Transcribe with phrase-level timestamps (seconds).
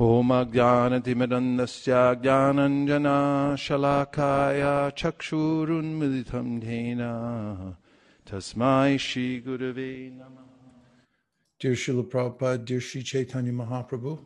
[0.00, 1.92] होमाज्ञानतिमिरन्दस्य
[2.24, 3.02] ज्ञानञ्जनाशलाकाय
[4.98, 7.02] चक्षुरुन्मिलितं धेन
[8.30, 10.50] तस्मै श्रीगुरवे नमः
[11.60, 14.24] Dear Srila Prabhupada, dear Sri Chaitanya Mahaprabhu,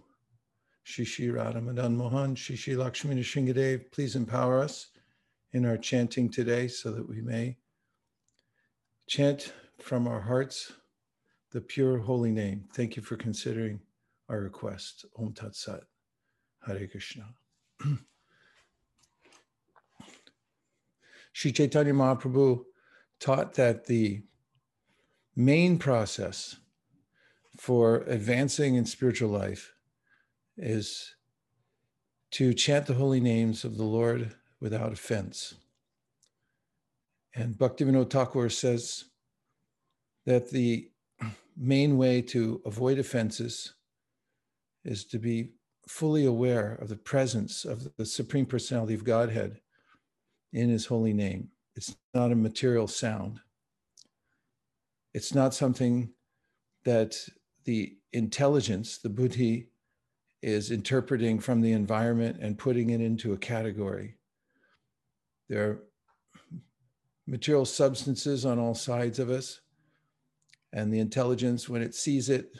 [0.84, 4.90] Shri Shri Radhamadan Mohan, Shri Shri Lakshmi Nrsinghadev, please empower us
[5.52, 7.56] in our chanting today so that we may
[9.08, 10.74] chant from our hearts
[11.50, 12.68] the pure holy name.
[12.72, 13.80] Thank you for considering
[14.28, 15.04] our request.
[15.18, 15.84] Om Tat Sat.
[16.66, 17.26] Hare Krishna.
[21.32, 22.64] Shri Chaitanya Mahaprabhu
[23.20, 24.22] taught that the
[25.36, 26.56] main process
[27.58, 29.74] for advancing in spiritual life
[30.56, 31.14] is
[32.30, 35.54] to chant the holy names of the Lord without offense.
[37.34, 39.06] And Bhaktivinoda Thakur says
[40.24, 40.88] that the
[41.56, 43.74] main way to avoid offenses
[44.84, 45.50] is to be
[45.86, 49.60] fully aware of the presence of the Supreme Personality of Godhead
[50.52, 51.48] in His holy name.
[51.76, 53.40] It's not a material sound.
[55.12, 56.10] It's not something
[56.84, 57.16] that
[57.64, 59.68] the intelligence, the buddhi,
[60.42, 64.16] is interpreting from the environment and putting it into a category.
[65.48, 65.82] There are
[67.26, 69.60] material substances on all sides of us,
[70.72, 72.52] and the intelligence, when it sees it,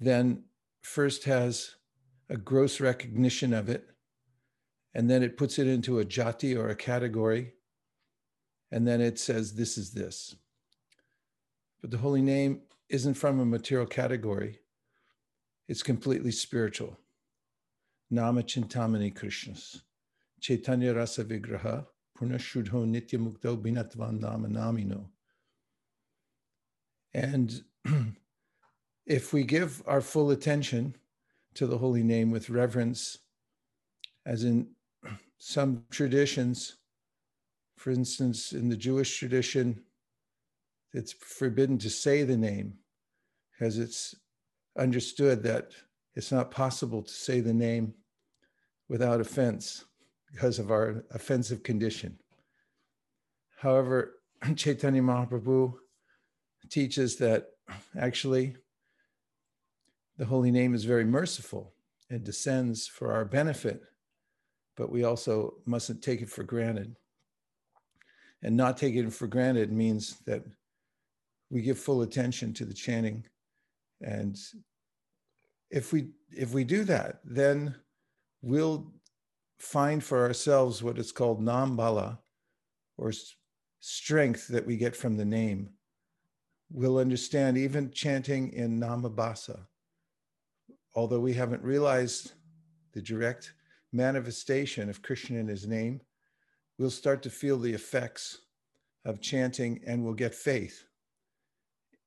[0.00, 0.44] then
[0.88, 1.76] first has
[2.30, 3.88] a gross recognition of it,
[4.94, 7.52] and then it puts it into a jati or a category,
[8.72, 10.34] and then it says, This is this.
[11.80, 14.60] But the holy name isn't from a material category,
[15.68, 16.98] it's completely spiritual.
[18.10, 19.82] Nama Chintamani Krishnas.
[20.40, 21.86] Chaitanya Rasa Vigraha.
[22.16, 25.04] Purna Shudho Nitya Mukto Binatvan Nama Namino.
[27.12, 27.62] And
[29.08, 30.94] if we give our full attention
[31.54, 33.18] to the holy name with reverence,
[34.26, 34.68] as in
[35.38, 36.76] some traditions,
[37.76, 39.82] for instance, in the Jewish tradition,
[40.92, 42.74] it's forbidden to say the name
[43.52, 44.14] because it's
[44.78, 45.70] understood that
[46.14, 47.94] it's not possible to say the name
[48.88, 49.84] without offense
[50.30, 52.18] because of our offensive condition.
[53.56, 54.20] However,
[54.54, 55.74] Chaitanya Mahaprabhu
[56.68, 57.46] teaches that
[57.98, 58.56] actually
[60.18, 61.72] the holy name is very merciful
[62.10, 63.82] and descends for our benefit,
[64.76, 66.96] but we also mustn't take it for granted.
[68.42, 70.44] And not taking it for granted means that
[71.50, 73.24] we give full attention to the chanting.
[74.00, 74.36] And
[75.70, 77.74] if we if we do that, then
[78.42, 78.92] we'll
[79.58, 82.18] find for ourselves what is called nambala,
[82.96, 83.12] or
[83.80, 85.70] strength that we get from the name.
[86.70, 89.66] We'll understand even chanting in namabhasa,
[90.98, 92.32] although we haven't realized
[92.92, 93.52] the direct
[93.92, 96.00] manifestation of Krishna in his name,
[96.76, 98.38] we'll start to feel the effects
[99.04, 100.88] of chanting and we'll get faith.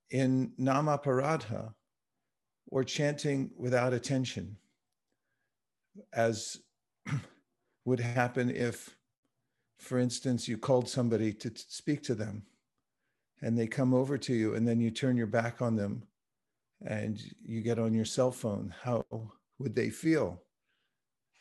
[0.10, 1.74] In nama namaparadha
[2.68, 4.58] or chanting without attention,
[6.12, 6.58] as
[7.86, 8.98] would happen if,
[9.80, 12.44] for instance, you called somebody to t- speak to them
[13.42, 16.04] and they come over to you and then you turn your back on them
[16.86, 18.74] and you get on your cell phone.
[18.82, 19.06] How
[19.60, 20.42] would they feel?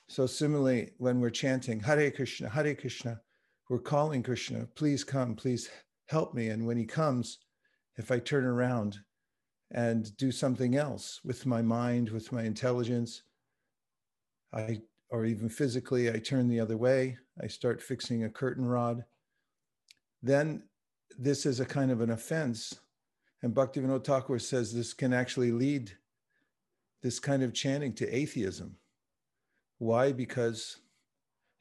[0.09, 3.21] So, similarly, when we're chanting Hare Krishna, Hare Krishna,
[3.69, 5.71] we're calling Krishna, please come, please
[6.09, 6.49] help me.
[6.49, 7.39] And when he comes,
[7.97, 8.99] if I turn around
[9.71, 13.23] and do something else with my mind, with my intelligence,
[14.53, 14.81] I
[15.11, 19.05] or even physically, I turn the other way, I start fixing a curtain rod,
[20.23, 20.63] then
[21.19, 22.79] this is a kind of an offense.
[23.43, 25.93] And Bhaktivinoda Thakur says this can actually lead
[27.03, 28.77] this kind of chanting to atheism.
[29.79, 30.13] Why?
[30.13, 30.77] Because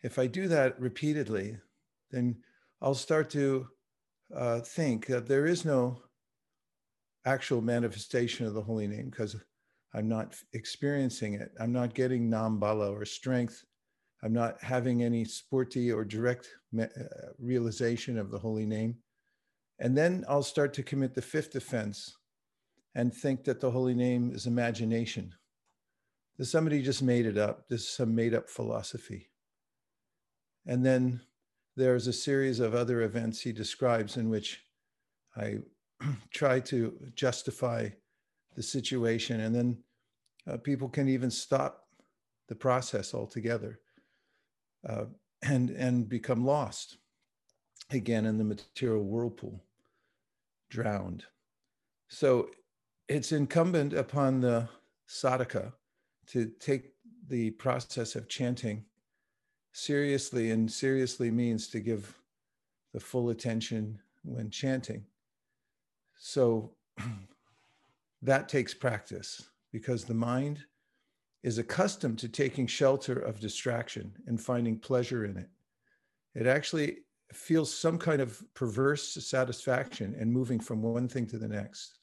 [0.01, 1.57] if I do that repeatedly,
[2.11, 2.37] then
[2.81, 3.67] I'll start to
[4.35, 6.01] uh, think that there is no
[7.25, 9.35] actual manifestation of the holy name because
[9.93, 11.51] I'm not experiencing it.
[11.59, 13.63] I'm not getting nambala or strength.
[14.23, 16.49] I'm not having any sphurti or direct
[16.79, 16.85] uh,
[17.39, 18.97] realization of the holy name.
[19.79, 22.17] And then I'll start to commit the fifth offense
[22.95, 25.33] and think that the holy name is imagination.
[26.37, 27.67] That somebody just made it up.
[27.69, 29.29] This is some made up philosophy.
[30.65, 31.21] And then
[31.75, 34.61] there's a series of other events he describes in which
[35.35, 35.59] I
[36.33, 37.89] try to justify
[38.55, 39.77] the situation, and then
[40.47, 41.85] uh, people can even stop
[42.47, 43.79] the process altogether
[44.87, 45.05] uh,
[45.43, 46.97] and and become lost
[47.91, 49.63] again in the material whirlpool,
[50.69, 51.25] drowned.
[52.07, 52.49] So
[53.07, 54.67] it's incumbent upon the
[55.07, 55.73] sadhaka
[56.27, 56.93] to take
[57.27, 58.85] the process of chanting
[59.71, 62.17] seriously, and seriously means to give
[62.93, 65.05] the full attention when chanting.
[66.17, 66.71] So
[68.21, 70.59] that takes practice because the mind
[71.43, 75.49] is accustomed to taking shelter of distraction and finding pleasure in it.
[76.35, 76.99] It actually
[77.33, 81.99] feels some kind of perverse satisfaction in moving from one thing to the next.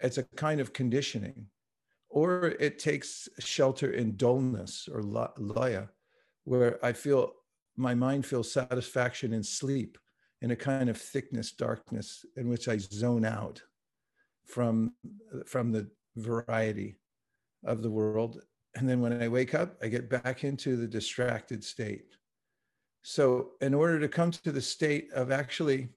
[0.00, 1.46] It's a kind of conditioning,
[2.08, 5.84] or it takes shelter in dullness or laya,
[6.44, 7.32] where I feel
[7.76, 9.98] my mind feels satisfaction in sleep,
[10.42, 13.62] in a kind of thickness, darkness in which I zone out
[14.46, 14.94] from,
[15.46, 16.98] from the variety
[17.64, 18.40] of the world.
[18.74, 22.16] And then when I wake up, I get back into the distracted state.
[23.08, 25.90] So, in order to come to the state of actually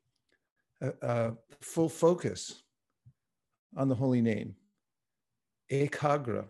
[0.79, 2.61] uh, uh, full focus
[3.75, 4.56] on the holy name,
[5.71, 6.45] ekagra,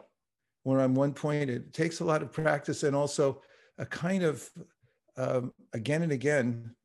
[0.63, 3.41] where I'm one pointed, it takes a lot of practice and also
[3.77, 4.49] a kind of
[5.15, 6.75] um, again and again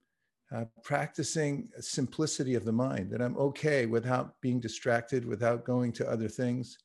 [0.55, 6.09] uh, practicing simplicity of the mind that I'm okay without being distracted, without going to
[6.09, 6.79] other things.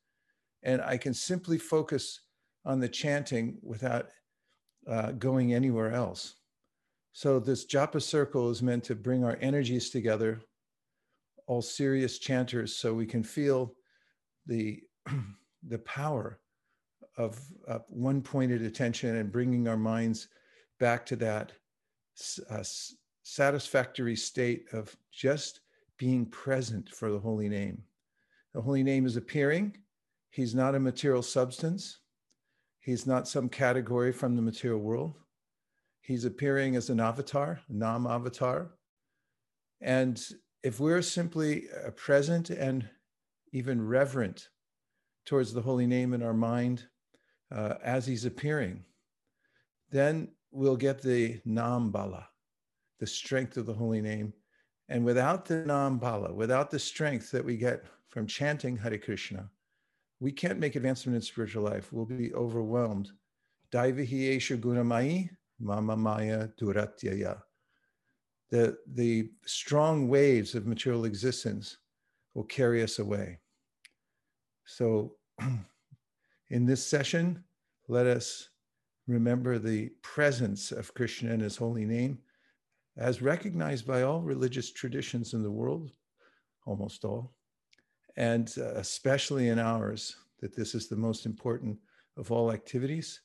[0.63, 2.21] And I can simply focus
[2.65, 4.07] on the chanting without
[4.88, 6.33] uh, going anywhere else.
[7.19, 10.39] So, this japa circle is meant to bring our energies together,
[11.48, 13.75] all serious chanters, so we can feel
[14.45, 14.81] the,
[15.68, 16.39] the power
[17.18, 17.38] of
[17.68, 20.30] uh, one pointed attention and bringing our minds
[20.80, 21.51] back to that
[22.50, 22.63] uh,
[23.24, 25.60] satisfactory state of just
[25.98, 27.83] being present for the holy name.
[28.54, 29.75] The holy name is appearing.
[30.30, 32.00] He's not a material substance.
[32.80, 35.16] He's not some category from the material world.
[36.09, 38.71] He's appearing as an avatar, Nam avatar.
[39.79, 40.19] And
[40.63, 42.89] if we're simply uh, present and
[43.53, 44.50] even reverent
[45.27, 46.88] towards the holy name in our mind
[47.51, 48.83] uh, as he's appearing,
[49.91, 52.27] then we'll get the Nam Bala,
[53.00, 54.33] the strength of the holy name.
[54.88, 59.47] And without the Nam Bala, without the strength that we get from chanting Hare Krishna,
[60.19, 61.94] we can't make advancement in spiritual life.
[61.94, 63.11] We'll be overwhelmed.
[63.71, 65.29] Daivahi Esha Gunamai,
[65.59, 67.41] Mama Maya Duratyaya.
[68.50, 71.77] The, the strong waves of material existence
[72.33, 73.39] will carry us away.
[74.65, 75.15] So,
[76.50, 77.44] in this session,
[77.88, 78.50] let us
[79.07, 82.19] remember the presence of Krishna in his holy name
[82.97, 85.91] as recognized by all religious traditions in the world,
[86.65, 87.33] almost all,
[88.17, 91.77] and uh, especially in ours, that this is the most important
[92.17, 93.21] of all activities.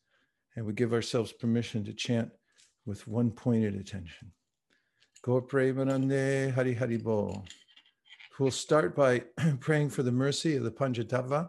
[0.56, 2.30] And we give ourselves permission to chant
[2.86, 4.32] with one pointed attention.
[5.22, 7.44] Go Premanande Hari Hari Bo.
[8.38, 9.22] We'll start by
[9.60, 11.48] praying for the mercy of the Panchatattva.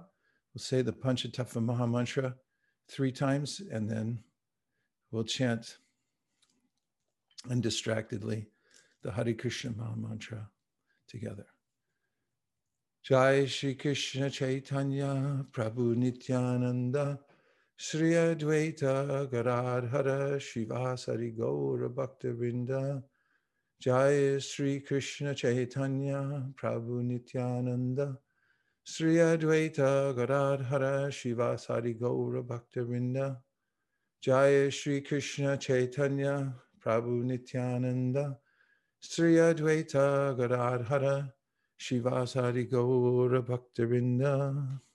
[0.54, 2.36] We'll say the Panchatattva Maha Mantra
[2.88, 4.24] three times, and then
[5.12, 5.78] we'll chant
[7.50, 8.46] undistractedly
[9.02, 10.50] the Hare Krishna Maha Mantra
[11.08, 11.46] together.
[13.04, 17.20] Jai Shri Krishna Chaitanya Prabhu Nityananda
[17.78, 23.04] Sri Advaita Gadadhara Shrivasadi Gaura Bhakta Vrinda.
[23.82, 28.18] Jai Sri Krishna Chaitanya Prabhu Nityananda.
[28.84, 33.38] Sri Advaita Gadadhara Shrivasadi Gaura Bhakta Vrinda.
[34.22, 38.38] Jai Sri Krishna Chaitanya Prabhu Nityananda,
[39.00, 41.34] Sri Advaita Gadadhara,
[41.80, 44.95] Shrivasadi Gaura Bhaktavinda, Hare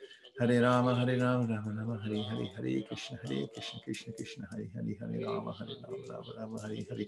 [0.41, 4.71] Hare Rama, Hare Rama, Rama Rama, Hare Hare, Hare Krishna, Hare Krishna, Krishna Krishna, Hare
[4.73, 7.05] Hare, Hare Rama, Hare Rama, Rama Rama, Hare Hare.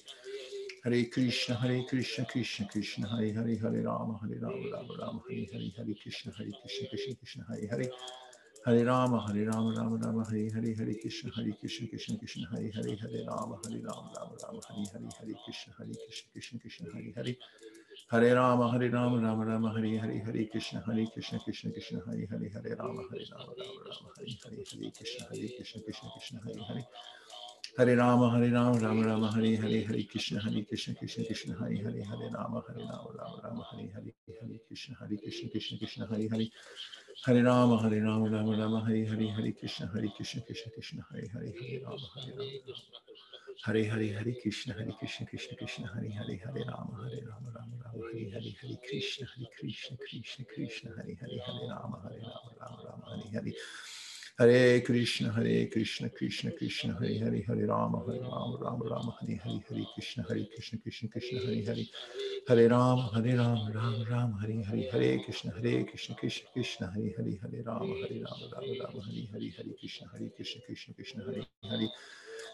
[0.83, 5.47] Hare Krishna, Hare Krishna, Krishna Krishna, Hare Hare, Hare Rama, Hare Rama, Rama Rama, Hare
[5.51, 7.89] Hare, Hare Krishna, Hare Krishna, Krishna Krishna, Hare Hare.
[8.67, 12.69] Hare Rama, Hare Rama, Rama Rama, Hare Hare, Hare Krishna, Hare Krishna, Krishna Krishna, Hare
[12.69, 16.87] Hare, Hare Rama, Hare Rama, Rama Rama, Hare Hare, Hare Krishna, Hare Krishna, Krishna Krishna,
[16.93, 17.35] Hare Hare.
[18.11, 22.27] Hare Rama, Hare Rama, Rama Rama, Hare Hare, Hare Krishna, Hare Krishna, Krishna Krishna, Hare
[22.29, 26.39] Hare, Hare Rama, Hare Rama, Rama Rama, Hare Hare, Hare Krishna, Hare Krishna, Krishna Krishna,
[26.43, 26.85] Hare Hare.
[27.77, 31.75] Hare Rama, Hare Rama, Rama Rama, Hare Hare, Hare Krishna, Hare Krishna, Krishna Krishna, Hare
[31.75, 36.07] Hare, Hare Rama, Hare Rama, Rama Rama, Hare Hare, Hare Krishna, Hare Krishna, Krishna Krishna,
[36.07, 36.47] Hare Hare.
[37.25, 41.27] Hare Rama, Hare Rama, Rama Rama, Hare Hare, Hare Krishna, Hare Krishna, Krishna Krishna, Hare
[41.33, 46.37] Hare, Hare Rama, Hare Rama, Hare Hare, Hare Krishna, Hare Krishna, Krishna Krishna, Hare Hare,
[46.43, 51.15] Hare Rama, Hare Rama, Rama Rama, Hare Hare, Hare Krishna, Hare Krishna, Krishna Krishna, Hare
[51.19, 53.53] Hare, Hare Rama, Hare Rama, Rama Rama, Hare Hare.
[54.39, 59.37] Hare Krishna, Hare Krishna, Krishna Krishna, Hare Hare, Hare Rama, Hare Rama, Rama Rama, Hare
[59.43, 61.85] Hare, Hare Krishna, Hare Krishna, Krishna Krishna, Hare Hare.
[62.47, 67.13] Hare Rama, Hare Rama, Rama Rama, Hare Hare, Hare Krishna, Hare Krishna, Krishna Krishna, Hare
[67.15, 71.23] Hare, Hare Rama, Hare Rama, Rama Rama, Hare Hare, Hare Krishna, Hare Krishna, Krishna Krishna,
[71.23, 71.89] Hare Hare.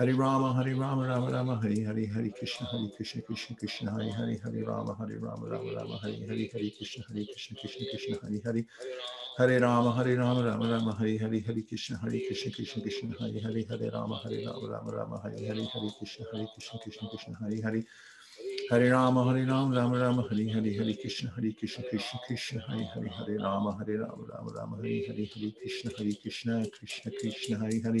[0.00, 4.10] Hare Rama, Hare Rama, Rama Rama, Hare Hare, Hare Krishna, Hare Krishna, Krishna Krishna, Hare
[4.10, 8.16] Hare, Hare Rama, Hare Rama, Rama Rama, Hare Hare, Hare Krishna, Hare Krishna, Krishna Krishna,
[8.22, 8.64] Hare Hare.
[9.36, 13.40] Hare Rama, Hare Rama, Rama Rama, Hare Hare, Hare Krishna, Hare Krishna, Krishna Krishna, Hare
[13.44, 17.36] Hare, Hare Rama, Hare Rama, Rama Rama, Hare Hare, Hare Krishna, Hare Krishna, Krishna Krishna,
[17.36, 17.84] Hare Hare.
[18.70, 22.84] Hare Rama, Hare Rama, Rama Rama, Hare Hare, Hare Krishna, Hare Krishna, Krishna Krishna, Hare
[22.94, 27.58] Hare, Hare Rama, Hare Rama, Rama Rama, Hare Hare, Hare Krishna, Hare Krishna, Krishna Krishna,
[27.58, 28.00] Hare Hare.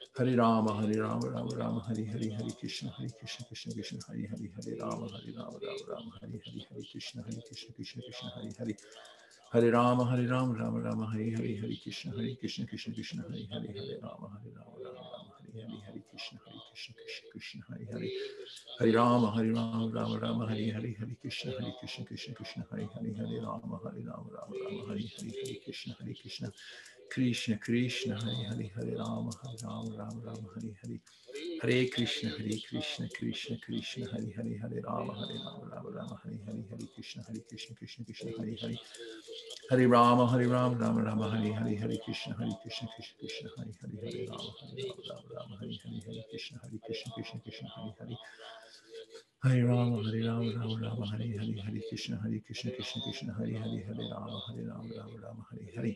[0.17, 4.27] Hare Rama, Hare Rama, Rama Rama, Hare Hare, Hare Krishna, Hare Krishna, Krishna Krishna, Hare
[4.27, 8.29] Hare, Hare Rama, Hare Rama, Rama Rama, Hare Hare, Hare Krishna, Hare Krishna, Krishna Krishna,
[8.35, 8.75] Hare Hare.
[9.53, 13.47] Hare Rama, Hare Rama, Rama Rama, Hare Hare, Hare Krishna, Hare Krishna, Krishna Krishna, Hare
[13.51, 17.61] Hare, Hare Rama, Hare Rama, Rama Rama, Hare Hare, Hare Krishna, Hare Krishna, Krishna Krishna,
[17.71, 18.11] Hare Hare,
[18.79, 22.87] Hare Rama, Hare Rama, Rama Rama, Hare Hare, Hare Krishna, Hare Krishna, Krishna Krishna, Hare
[22.95, 26.51] Hare, Hare Rama, Hare Rama, Rama Rama, Hare Hare, Hare Krishna, Hare Krishna,
[27.11, 30.99] Krishna Krishna, Hare Hare, Hare Rama, Hare Rama, Rama Rama, Hare Hare.
[31.61, 36.39] Hare Krishna, Hare Krishna, Krishna Krishna, Hare Hare, Hare Rama, Hare Rama, Rama Rama, Hare
[36.45, 38.77] Hare, Hare Krishna, Hare Krishna, Krishna Krishna, Hare Hare.
[39.69, 43.73] Hare Rama, Hare Rama, Rama Rama, Hare Hare, Hare Krishna, Hare Krishna, Krishna Krishna, Hare
[43.81, 47.91] Hare, Hare Rama, Hare Rama, Rama Hare Hare, Hare Krishna, Hare Krishna, Krishna Krishna, Hare
[47.99, 48.17] Hare.
[49.43, 53.51] Hare Rama, Hare Rama, Rama Rama, Hare Hare, Hare Krishna, Hare Krishna, Krishna Krishna, Hare
[53.59, 55.95] Hare, Hare Rama, Hare Rama, Rama Rama, Hare Hare.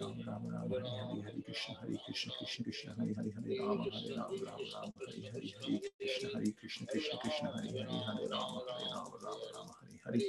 [0.00, 3.82] Rama, Rama Rama, Hare Hare, Hare Krishna, Hare Krishna, Krishna Krishna, Hare Hare, Hare Rama,
[3.90, 8.28] Hare Rama, Rama Rama, Hare Hare, Hare Krishna, Hare Krishna, Krishna Krishna, Hare Hare, Hare
[8.30, 10.22] Rama, Hare Rama, Rama Rama, Hare Hare.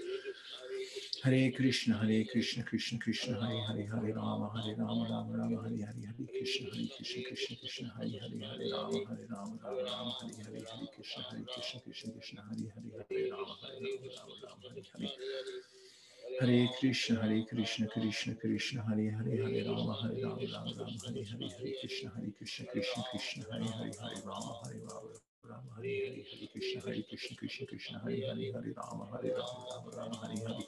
[1.24, 5.86] Hare Krishna, Hare Krishna, Krishna Krishna, Hare Hare, Hare Rama, Hare Rama, Rama Rama, Hare
[5.86, 10.12] Hare, Hare Krishna, Hare Krishna, Krishna Krishna, Hare Hare, Hare Rama, Hare Rama, Rama Rama,
[10.18, 14.66] Hare Hare, Hare Krishna, Hare Krishna, Krishna Krishna, Hare Hare, Hare Rama, Hare Rama, Rama
[14.66, 15.89] Rama, Hare Hare.
[16.38, 21.24] Hare Krishna, Hare Krishna, Krishna Krishna, Hare Hare, Hare Rama, Hare Rama, Rama Rama, Hare
[21.26, 25.10] Hare, Hare Krishna, Hare Krishna, Krishna Krishna, Hare Hare, Hare Rama, Hare Rama,
[25.50, 29.66] Rama Hare Hare, Hare Krishna, Hare Krishna, Krishna Krishna, Hare Hare, Hare Rama, Hare Rama,
[29.74, 30.66] Rama Rama, Hare Hare.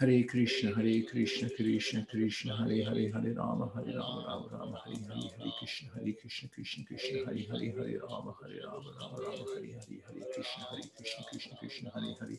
[0.00, 4.98] Hare Krishna, Hare Krishna, Krishna Krishna, Hare Hare, Hare Rama, Hare Rama, Rama Rama, Hare
[5.08, 9.44] Hare, Hare Krishna, Hare Krishna, Krishna Krishna, Hare Hare, Hare Rama, Hare Rama, Rama Rama,
[9.54, 12.38] Hare Hare, Hare Krishna, Hare Krishna, Krishna Krishna, Hare Hare,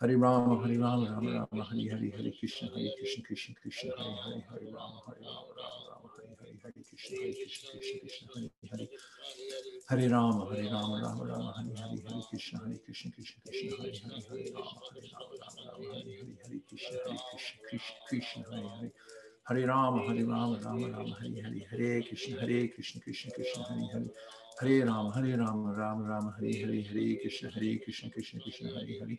[0.00, 4.16] Hare Rama, Hare Rama, Rama Rama, Hare Hare, Hare Krishna, Hare Krishna, Krishna Krishna, Hare
[4.24, 8.28] Hare, Hare Rama, Hare Rama, Rama Rama, Hare Hare, Hare Krishna, Hare Krishna, Krishna Krishna,
[8.32, 8.88] Hare Hare.
[9.90, 13.92] Hare Rama, Hare Rama, Rama Rama, Hare Hare, Hare Krishna, Hare Krishna, Krishna Krishna, Hare
[13.92, 13.92] Hare,
[14.24, 18.68] Hare Rama, Hare Rama, Rama Rama, Hare Hare, Hare Krishna, Hare Krishna, Krishna Krishna, Hare
[18.72, 18.92] Hare.
[19.50, 23.88] Hare Rama, Hare Rama, Rama Rama, Hare Hare, Hare Krishna, Hare Krishna, Krishna Krishna, Hare
[23.92, 24.08] Hare.
[24.60, 28.98] Hare Rama, Hare Rama, Rama Rama, Hare Hare, Hare Krishna, Hare Krishna, Krishna Krishna, Hare
[29.00, 29.18] Hare.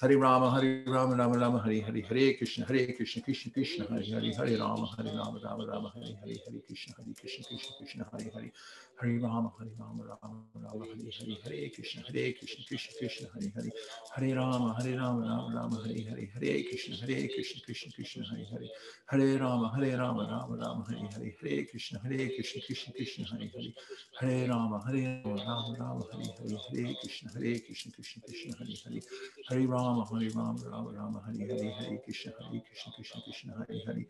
[0.00, 4.04] Hare Rama, Hare Rama, Rama Rama, Hare Hare, Hare Krishna, Hare Krishna, Krishna Krishna, Hare
[4.04, 8.04] Hare, Hare Rama, Hare Rama, Rama Rama, Hare Hare, Hare Krishna, Hare Krishna, Krishna Krishna,
[8.10, 8.52] Hare Hare,
[9.00, 13.50] Hare Rama, Hare Rama, Rama Rama, Hare Hare, Hare Krishna, Hare Krishna, Krishna Krishna, Hare
[13.54, 13.70] Hare,
[14.14, 18.44] Hare Rama, Hare Rama, Rama Rama, Hare Hare, Hare Krishna, Hare Krishna, Krishna Krishna, Hare
[18.50, 18.68] Hare,
[19.06, 23.50] Hare Rama, Hare Rama, Rama Rama, Hare Hare, Hare Krishna, Hare Krishna, Krishna Krishna, Hare
[23.54, 23.72] Hare,
[24.20, 29.00] Hare Rama, Hare Rama, Rama Rama, Hare Hare, Hare Krishna, Hare Krishna, Krishna Krishna, Hare
[29.48, 33.52] Hare, Hare Rama, Hare Rama, Rama Rama, Hare Hare, Hare Krishna, Hare Krishna, Krishna Krishna,
[33.56, 34.06] Hare Hare,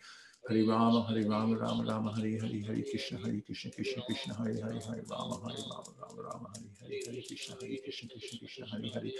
[0.48, 4.54] Hare Rama, Hare Rama, Rama Rama, Hare Hare, Hare Krishna, Hare Krishna, Krishna Krishna, Hare
[4.54, 8.66] Hare, Hare Rama, Hare Rama, Rama Rama, Hare Hare, Hare Krishna, Hare Krishna, Krishna Krishna,
[8.66, 9.12] Hare Hare,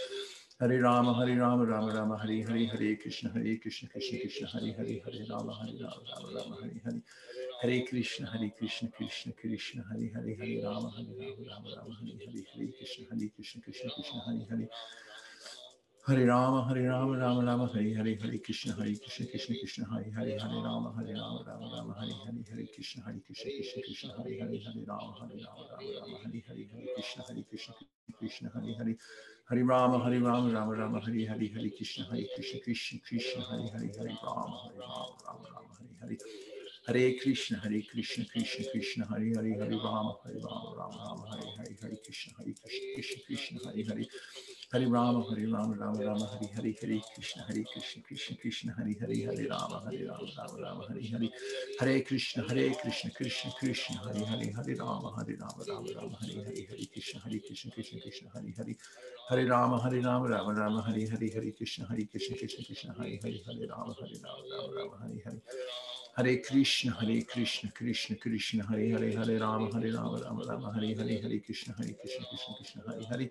[0.59, 4.75] Hare Rama, Hare Rama, Rama Rama, Hare Hare, Hare Krishna, Hare Krishna, Krishna Krishna, Hare
[4.75, 7.03] Hare, Hare Rama, Hare Rama, Rama Rama, Hare Hare,
[7.63, 12.19] Hare Krishna, Hare Krishna, Krishna Krishna, Hare Hare, Hare Rama, Hare Rama, Rama Rama, Hare
[12.27, 14.69] Hare, Hare Krishna, Hare Krishna, Krishna Krishna, Hare Hare.
[16.07, 20.13] Hare Rama, Hare Rama, Rama Rama, Hare Hare, Hare Krishna, Hare Krishna, Krishna Krishna, Hare
[20.15, 24.13] Hare, Hare Rama, Hare Rama, Rama Rama, Hare Hare, Hare Krishna, Hare Krishna, Krishna Krishna,
[24.13, 27.75] Hare Hare, Hare Rama, Hare Rama, Rama Rama, Hare Hare, Hare Krishna, Hare Krishna,
[28.21, 28.97] Krishna Hare Hare,
[29.49, 33.65] Hare Rama, Hare Rama, Rama Rama, Hare Hare, Hare Krishna, Hare Krishna, Krishna Krishna, Hare
[33.73, 36.19] Hare, Hare Rama, Hare Rama, Rama Rama, Hare Hare.
[36.87, 41.49] Hare Krishna, Hare Krishna, Krishna Krishna, Hare Hare, Hare Rama, Hare Rama, Rama Rama, Hare
[41.57, 44.05] Hare, Hare Krishna, Hare Krishna, Krishna Krishna, Hare Hare,
[44.75, 48.97] Hare Rama, Hare Rama, Rama Rama, Hare Hare, Hare Krishna, Hare Krishna, Krishna Krishna, Hare
[48.99, 51.31] Hare, Hare Rama, Hare Rama, Rama Rama, Hare Hare,
[51.79, 56.43] Hare Krishna, Hare Krishna, Krishna Krishna, Hare Hare, Hare Rama, Hare Rama, Rama Rama, Hare
[56.43, 58.77] Hare, Hare Krishna, Hare Krishna, Krishna Krishna, Hare Hare,
[59.31, 63.19] Hare Rama, Hare Rama, Rama Rama, Hare Hare, Hare Krishna, Hare Krishna, Krishna Krishna, Hare
[63.23, 65.43] Hare, Hare Rama, Hare Rama, Rama Rama, Hare Hare.
[66.17, 70.95] Hare Krishna, Hare Krishna, Krishna Krishna, Hare Hare, Hare Rama, Hare Rama, Rama Rama, Hare
[70.99, 73.31] Hare, Hare Krishna, Hare Krishna, Krishna Krishna, Hare Hare.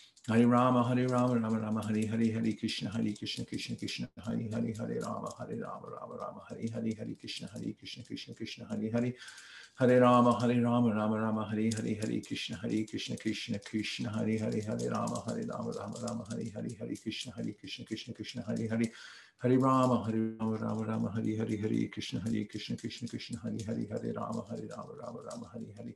[0.27, 4.47] Hare Rama, Hare Rama, Rama Rama, Hare Hare, Hare Krishna, Hare Krishna, Krishna Krishna, Hare
[4.53, 8.67] Hare, Hare Rama, Hare Rama, Rama Rama, Hare Hare, Hare Krishna, Hare Krishna, Krishna Krishna,
[8.69, 9.13] Hare Hare,
[9.79, 14.37] Hare Rama, Hare Rama, Rama Rama, Hare Hare, Hare Krishna, Hare Krishna, Krishna Krishna, Hare
[14.37, 18.43] Hare, Hare Rama, Hare Rama, Rama Rama, Hare Hare, Hare Krishna, Hare Krishna, Krishna Krishna,
[18.45, 18.91] Hare Hare,
[19.41, 23.57] Hare Rama, Hare Rama, Rama Rama, Hare Hare, Hare Krishna, Hare Krishna, Krishna Krishna, Hare
[23.65, 25.95] Hare, Hare Rama, Hare Rama, Rama Rama, Hare Hare,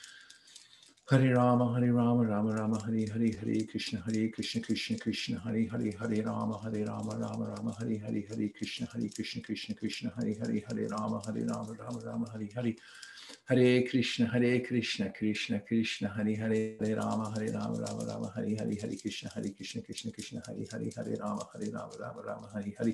[1.11, 5.67] Hare Rama, Hare Rama, Rama Rama, Hare Hare, Hare Krishna, Hare Krishna, Krishna Krishna, Hare
[5.67, 10.13] Hare, Hare Rama, Hare Rama, Rama Rama, Hare Hare, Hare Krishna, Hare Krishna, Krishna Krishna,
[10.15, 12.75] Hare Hare, Hare Rama, Hare Rama, Rama Rama, Hare Hare.
[13.49, 18.55] Hare Krishna, Hare Krishna, Krishna Krishna, Hare Hare, Hare Rama, Hare Rama, Rama Rama, Hare
[18.55, 22.49] Hare, Hare Krishna, Hare Krishna, Krishna Krishna, Hare Hare, Hare Rama, Hare Rama, Rama Rama,
[22.53, 22.93] Hare Hare.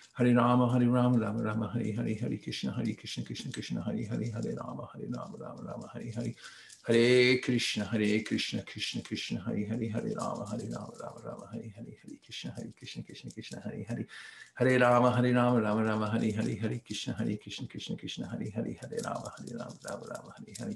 [0.13, 4.05] Hare Rama, Hare Rama, Rama Rama, Hare Hare, Hare Krishna, Hare Krishna, Krishna Krishna, Hare
[4.05, 6.35] Hare, Hare Rama, Hare Rama, Rama Rama, Hare Hare.
[6.83, 11.71] Hare Krishna, Hare Krishna, Krishna Krishna, Hare Hare, Hare Rama, Hare Rama, Rama Rama, Hare
[11.75, 14.07] Hare, Hare Krishna, Hare Krishna, Krishna Krishna, Hare Hare.
[14.55, 18.49] Hare Rama, Hare Rama, Rama Rama, Hare Hare, Hare Krishna, Hare Krishna, Krishna Krishna, Hare
[18.51, 20.75] Hare, Hare Rama, Hare Rama, Rama Rama, Hare Hare.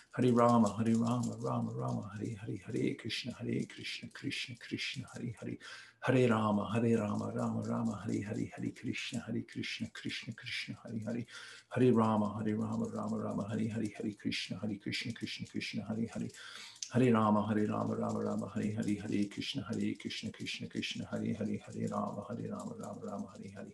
[0.13, 5.33] Hare Rama, Hare Rama, Rama Rama, Hare Hare, Hare Krishna, Hare Krishna, Krishna Krishna, Hare
[5.39, 5.57] Hare,
[6.01, 10.99] Hare Rama, Hare Rama, Rama Rama, Hare Hare, Hare Krishna, Hare Krishna, Krishna Krishna, Hare
[11.05, 11.25] Hare,
[11.69, 16.07] Hare Rama, Hare Rama, Rama Rama, Hare Hare, Hare Krishna, Hare Krishna, Krishna Krishna, Hare
[16.13, 16.29] Hare,
[16.91, 21.33] Hare Rama, Hare Rama, Rama Rama, Hare Hare, Hare Krishna, Hare Krishna, Krishna Krishna, Hare
[21.39, 23.73] Hare, Hare Rama, Hare Rama, Rama Rama, Hare Hare.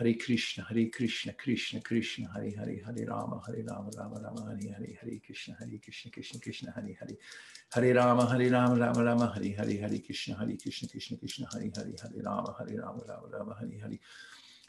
[0.00, 4.72] Hare Krishna, Hare Krishna, Krishna Krishna, Hare Hare, Hare Rama, Hare Rama, Rama Rama, Hare
[4.72, 7.16] Hare, Hare Krishna, Hare Krishna, Krishna Krishna, Hare Hare.
[7.74, 11.70] Hare Rama, Hare Rama, Rama Rama, Hare Hare, Hare Krishna, Hare Krishna, Krishna Krishna, Hare
[11.76, 13.98] Hare, Hare Rama, Hare Rama, Rama Rama, Hare Hare.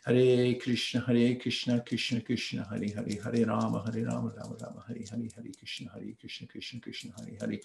[0.04, 5.00] Hare Krishna, Hare Krishna, Krishna Krishna, Hare Hare, Hare Rama, Hare Rama, Rama Rama, Hare
[5.12, 7.60] Hare, Hare Krishna, Hare Krishna, Krishna Krishna, Hare Hare.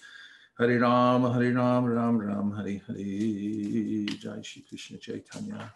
[0.57, 4.05] Hare Rama, Hare Rama, Ram Ram, Hare Hare.
[4.23, 5.73] Jai Shri Krishna Chaitanya.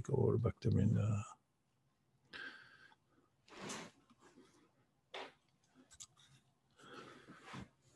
[0.00, 1.22] Gaur Bhaktivinoda.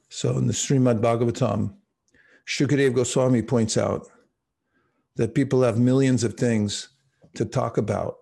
[0.09, 1.75] So in the Srimad Bhagavatam,
[2.47, 4.09] Shukadev Goswami points out
[5.17, 6.89] that people have millions of things
[7.35, 8.17] to talk about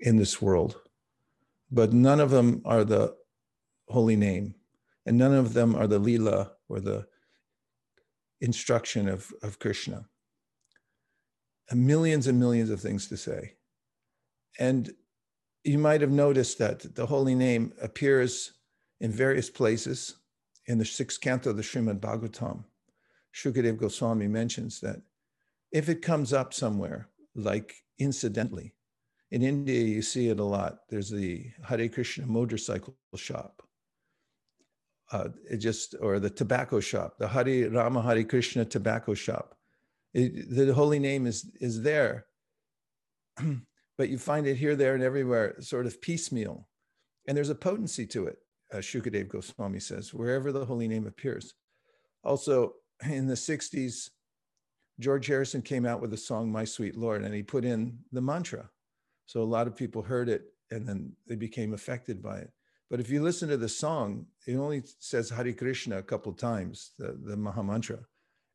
[0.00, 0.80] in this world,
[1.70, 3.14] but none of them are the
[3.88, 4.54] holy name,
[5.06, 7.06] and none of them are the lila or the
[8.40, 10.06] instruction of, of Krishna.
[11.68, 13.54] And millions and millions of things to say.
[14.58, 14.92] And
[15.62, 18.52] you might have noticed that the holy name appears
[19.00, 20.16] in various places
[20.66, 22.64] in the sixth canto of the Srimad Bhagavatam.
[23.34, 25.02] Shukadev Goswami mentions that
[25.72, 28.74] if it comes up somewhere, like incidentally,
[29.30, 30.80] in India, you see it a lot.
[30.88, 33.62] There's the Hare Krishna motorcycle shop.
[35.12, 39.56] Uh, it just, or the tobacco shop, the Hari Rama Hare Krishna tobacco shop.
[40.14, 42.26] It, the holy name is, is there,
[43.98, 46.68] but you find it here, there, and everywhere, sort of piecemeal.
[47.26, 48.38] And there's a potency to it,
[48.72, 51.54] uh, Shukadev Goswami says, wherever the holy name appears.
[52.22, 54.10] Also, in the 60s,
[55.00, 58.20] George Harrison came out with a song, My Sweet Lord, and he put in the
[58.20, 58.68] mantra.
[59.26, 62.50] So a lot of people heard it and then they became affected by it.
[62.90, 66.90] But if you listen to the song, it only says Hare Krishna a couple times,
[66.98, 68.00] the, the Maha Mantra.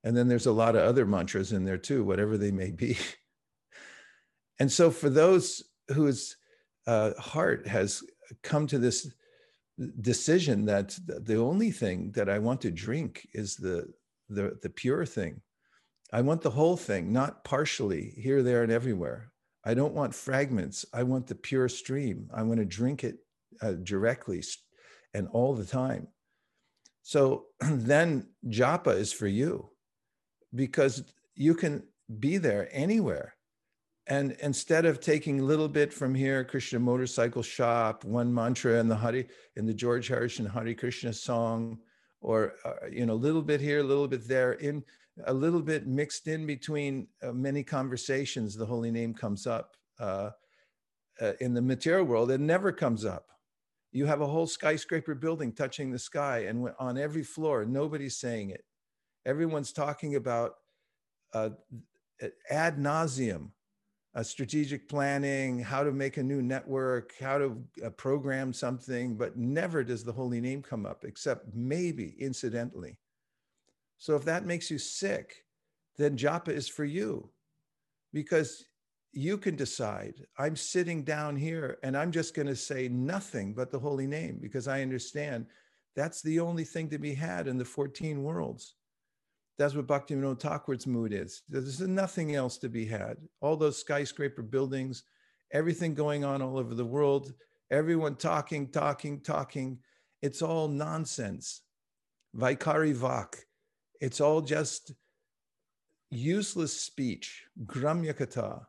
[0.03, 2.97] And then there's a lot of other mantras in there too, whatever they may be.
[4.59, 5.63] and so for those
[5.93, 6.35] whose
[6.85, 8.03] uh, heart has
[8.43, 9.09] come to this
[10.01, 13.87] decision that the only thing that I want to drink is the,
[14.29, 15.41] the, the pure thing,
[16.11, 19.31] I want the whole thing, not partially here, there, and everywhere.
[19.63, 20.85] I don't want fragments.
[20.93, 22.29] I want the pure stream.
[22.33, 23.17] I want to drink it
[23.61, 24.43] uh, directly
[25.13, 26.07] and all the time.
[27.03, 29.69] So then japa is for you
[30.53, 31.03] because
[31.35, 31.83] you can
[32.19, 33.35] be there anywhere.
[34.07, 38.87] And instead of taking a little bit from here, Krishna motorcycle shop, one mantra in
[38.87, 41.79] the Hari, in the George Harrison Hare Krishna song,
[42.21, 44.83] or uh, you know, a little bit here, a little bit there, in
[45.25, 49.75] a little bit mixed in between uh, many conversations, the holy name comes up.
[49.99, 50.29] Uh,
[51.21, 53.29] uh, in the material world, it never comes up.
[53.95, 58.49] You have a whole skyscraper building touching the sky, and on every floor, nobody's saying
[58.49, 58.65] it.
[59.25, 60.55] Everyone's talking about
[61.33, 61.51] uh,
[62.49, 63.51] ad nauseum,
[64.13, 69.37] uh, strategic planning, how to make a new network, how to uh, program something, but
[69.37, 72.97] never does the holy name come up, except maybe incidentally.
[73.97, 75.45] So if that makes you sick,
[75.97, 77.29] then japa is for you
[78.11, 78.65] because
[79.15, 80.25] you can decide.
[80.37, 84.39] I'm sitting down here and I'm just going to say nothing but the holy name
[84.41, 85.45] because I understand
[85.95, 88.75] that's the only thing to be had in the 14 worlds.
[89.57, 91.43] That's what Bhaktivinoda Thakur's mood is.
[91.47, 93.15] There's nothing else to be had.
[93.39, 95.03] All those skyscraper buildings,
[95.53, 97.33] everything going on all over the world,
[97.71, 99.79] everyone talking, talking, talking.
[100.21, 101.61] It's all nonsense.
[102.35, 103.35] Vaikari Vak.
[104.01, 104.91] It's all just
[106.11, 108.65] useless speech, gramyakata.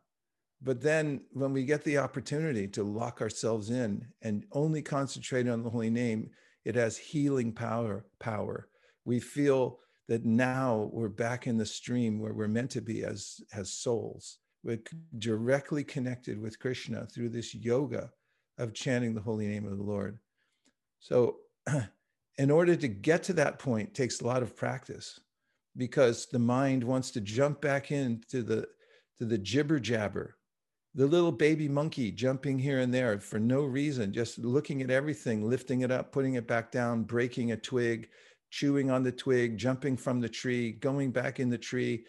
[0.63, 5.63] But then when we get the opportunity to lock ourselves in and only concentrate on
[5.63, 6.31] the holy name,
[6.65, 8.07] it has healing power.
[8.19, 8.69] Power.
[9.05, 9.79] We feel
[10.09, 14.39] that now we're back in the stream where we're meant to be as, as souls.
[14.63, 14.81] We're
[15.19, 18.11] directly connected with Krishna through this yoga
[18.59, 20.19] of chanting the holy name of the Lord.
[20.99, 21.37] So
[22.39, 25.21] in order to get to that point takes a lot of practice
[25.77, 28.67] because the mind wants to jump back into the
[29.19, 30.37] to the jibber jabber
[30.97, 35.49] the little baby monkey jumping here and there for no reason just looking at everything
[35.49, 38.09] lifting it up putting it back down breaking a twig
[38.51, 42.05] chewing on the twig jumping from the tree going back in the tree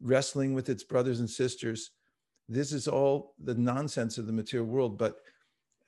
[0.00, 1.90] wrestling with its brothers and sisters
[2.48, 5.16] this is all the nonsense of the material world but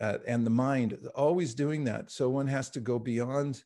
[0.00, 2.10] uh, and the mind always doing that.
[2.10, 3.64] So one has to go beyond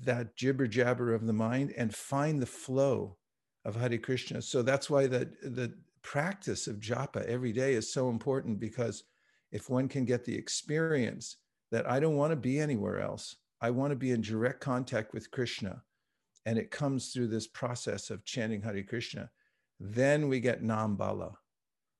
[0.00, 3.16] that jibber jabber of the mind and find the flow
[3.64, 4.42] of Hare Krishna.
[4.42, 9.02] So that's why the, the practice of japa every day is so important because
[9.50, 11.38] if one can get the experience
[11.72, 15.12] that I don't want to be anywhere else, I want to be in direct contact
[15.12, 15.82] with Krishna,
[16.46, 19.30] and it comes through this process of chanting Hare Krishna,
[19.80, 21.34] then we get Nambala.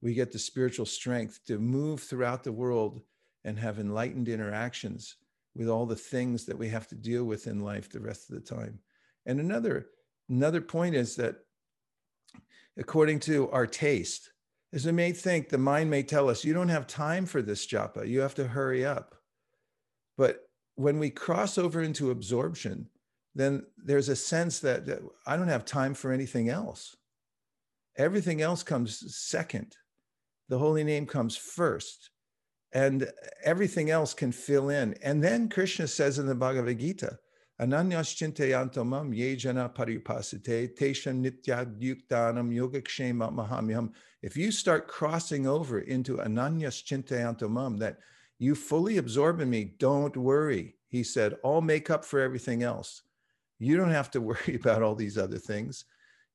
[0.02, 3.00] We get the spiritual strength to move throughout the world
[3.44, 5.16] and have enlightened interactions
[5.54, 8.34] with all the things that we have to deal with in life the rest of
[8.34, 8.78] the time.
[9.24, 9.86] And another
[10.28, 11.36] another point is that
[12.76, 14.30] according to our taste,
[14.72, 17.66] as we may think, the mind may tell us, you don't have time for this
[17.66, 19.14] japa, you have to hurry up.
[20.16, 20.40] But
[20.74, 22.88] when we cross over into absorption,
[23.34, 26.96] then there's a sense that, that I don't have time for anything else.
[27.96, 29.76] Everything else comes second.
[30.48, 32.10] The holy name comes first
[32.72, 33.08] and
[33.44, 34.94] everything else can fill in.
[35.02, 37.18] And then Krishna says in the Bhagavad Gita
[37.60, 43.92] Ananyas chintayantamam ye jana paripasite tesham nityadyuktanam yogakshema mahamyam.
[44.22, 47.98] If you start crossing over into ananyas chintayantamam, that
[48.40, 50.74] you fully absorb in me, don't worry.
[50.88, 53.02] He said, I'll make up for everything else.
[53.60, 55.84] You don't have to worry about all these other things.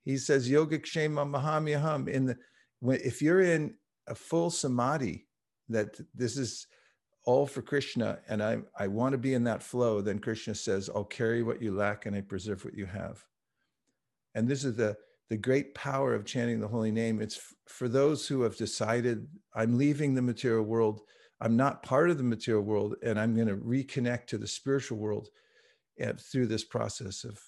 [0.05, 2.07] He says, Yogakshema mahamyaham.
[2.07, 2.37] In the
[2.81, 3.75] if you're in
[4.07, 5.27] a full samadhi,
[5.67, 6.67] that this is
[7.25, 10.89] all for Krishna, and I, I want to be in that flow, then Krishna says,
[10.93, 13.23] I'll carry what you lack and I preserve what you have.
[14.35, 14.97] And this is the,
[15.29, 17.21] the great power of chanting the holy name.
[17.21, 21.01] It's f- for those who have decided, I'm leaving the material world,
[21.41, 24.97] I'm not part of the material world, and I'm going to reconnect to the spiritual
[24.97, 25.29] world
[26.03, 27.39] uh, through this process of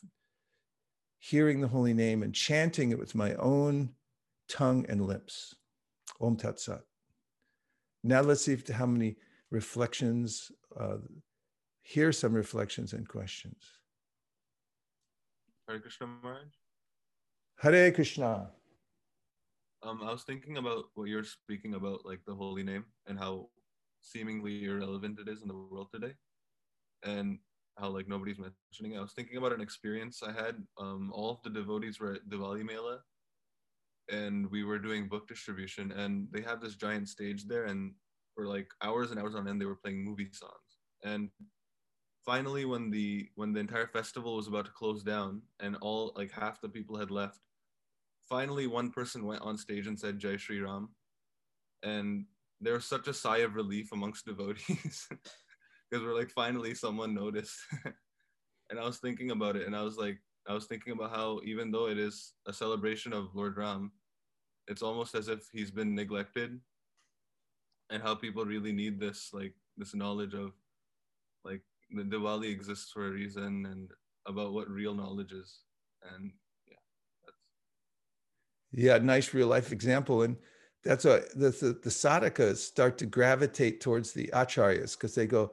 [1.20, 3.92] hearing the holy name and chanting it with my own
[4.50, 5.56] tongue and lips.
[6.20, 6.82] Om Tat Sat.
[8.04, 9.16] Now let's see how many
[9.52, 10.52] reflections.
[10.80, 10.98] Uh,
[11.84, 13.64] here some reflections and questions.
[15.68, 16.48] Hare Krishna Maharaj.
[17.60, 18.50] Hare Krishna.
[19.84, 23.50] Um, I was thinking about what you're speaking about, like the holy name and how
[24.02, 26.14] seemingly irrelevant it is in the world today,
[27.04, 27.40] and
[27.78, 28.98] how like nobody's mentioning it.
[28.98, 30.56] I was thinking about an experience I had.
[30.80, 33.00] Um, all of the devotees were at Diwali Mela,
[34.10, 37.94] and we were doing book distribution, and they have this giant stage there, and
[38.34, 40.80] for like hours and hours on end they were playing movie songs.
[41.04, 41.30] And
[42.26, 46.32] finally when the when the entire festival was about to close down and all like
[46.32, 47.40] half the people had left
[48.30, 50.90] finally one person went on stage and said jai Shri ram.
[51.84, 52.26] And
[52.62, 57.60] there was such a sigh of relief amongst devotees because we're like finally someone noticed.
[58.70, 60.18] And i was thinking about it and i was like
[60.48, 63.92] i was thinking about how even though it is a celebration of lord ram
[64.70, 66.58] it's almost as if he's been neglected
[67.92, 70.54] and how people really need this like this knowledge of
[71.44, 71.62] like
[71.92, 73.92] the Diwali exists for a reason and
[74.26, 75.60] about what real knowledge is.
[76.16, 76.32] And
[76.68, 76.78] yeah
[77.26, 77.38] that's
[78.72, 80.24] yeah nice real life example.
[80.24, 80.38] And
[80.84, 85.52] that's why the, the, the sadhakas start to gravitate towards the acharyas because they go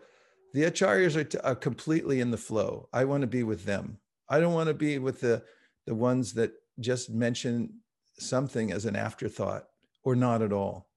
[0.55, 2.89] the acharyas are, t- are completely in the flow.
[2.93, 3.99] I want to be with them.
[4.30, 5.43] I don't want to be with the
[5.86, 7.80] the ones that just mention
[8.18, 9.64] something as an afterthought
[10.05, 10.88] or not at all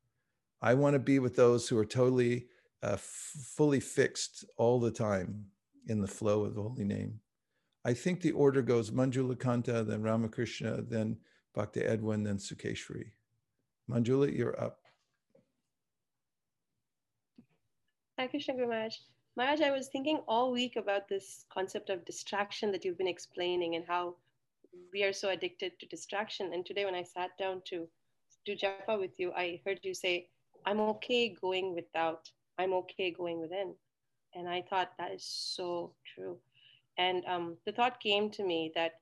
[0.62, 2.48] I want to be with those who are totally
[2.84, 5.46] uh, f- fully fixed all the time
[5.88, 7.20] in the flow of the holy name.
[7.84, 11.18] I think the order goes Manjula Kanta, then Ramakrishna, then
[11.56, 13.12] Bhakti Edwin, then Sukeshwari.
[13.90, 14.78] Manjula, you're up.
[18.20, 18.98] Hi, Krishna Guru Maharaj.
[19.36, 23.76] Maharaj, I was thinking all week about this concept of distraction that you've been explaining
[23.76, 24.16] and how
[24.94, 26.54] we are so addicted to distraction.
[26.54, 27.88] And today, when I sat down to
[28.46, 30.30] do japa with you, I heard you say,
[30.66, 33.74] I'm okay going without, I'm okay going within.
[34.36, 36.38] And I thought that is so true.
[36.98, 38.94] And um, the thought came to me that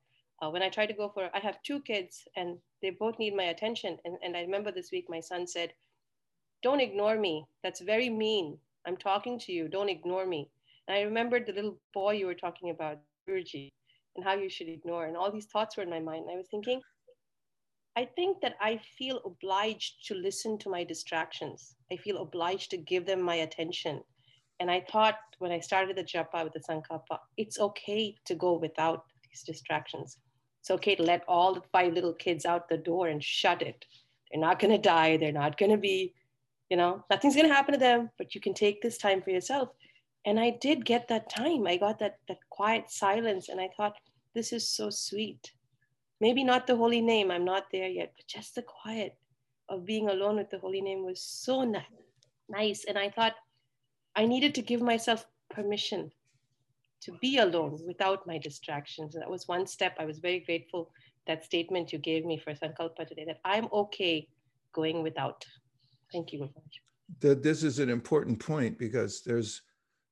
[0.41, 3.36] uh, when I try to go for, I have two kids and they both need
[3.36, 3.97] my attention.
[4.05, 5.74] And, and I remember this week my son said,
[6.64, 7.45] Don't ignore me.
[7.64, 8.57] That's very mean.
[8.88, 9.68] I'm talking to you.
[9.68, 10.49] Don't ignore me.
[10.88, 13.70] And I remembered the little boy you were talking about, Guruji,
[14.16, 15.05] and how you should ignore.
[15.05, 16.24] And all these thoughts were in my mind.
[16.24, 16.82] And I was thinking,
[18.00, 21.76] I think that I feel obliged to listen to my distractions.
[21.91, 24.02] I feel obliged to give them my attention.
[24.62, 28.54] And I thought when I started the japa with the Sankalpa, it's okay to go
[28.54, 30.16] without these distractions.
[30.62, 33.84] It's okay to let all the five little kids out the door and shut it.
[34.32, 35.18] They're not going to die.
[35.18, 36.14] They're not going to be,
[36.70, 39.32] you know, nothing's going to happen to them, but you can take this time for
[39.32, 39.72] yourself.
[40.26, 41.68] And I did get that time.
[41.68, 43.50] I got that, that quiet silence.
[43.50, 43.97] And I thought,
[44.34, 45.52] this is so sweet
[46.20, 49.15] maybe not the holy name, I'm not there yet, but just the quiet
[49.70, 51.63] of being alone with the holy name was so
[52.49, 52.86] nice.
[52.86, 53.36] And I thought
[54.15, 56.11] I needed to give myself permission
[57.01, 59.15] to be alone without my distractions.
[59.15, 59.95] And that was one step.
[59.99, 60.91] I was very grateful
[61.28, 64.28] that statement you gave me for Sankalpa today that I'm okay
[64.74, 65.45] going without.
[66.11, 67.41] Thank you very much.
[67.43, 69.61] This is an important point because there's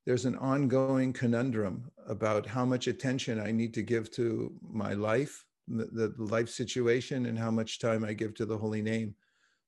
[0.06, 5.44] there's an ongoing conundrum about how much attention I need to give to my life
[5.68, 9.14] the, the life situation and how much time I give to the holy name.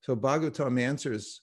[0.01, 1.43] So Bhagavatam answers